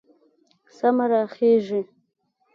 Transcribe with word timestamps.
سمه 0.77 1.05
راخېژي 1.11 1.81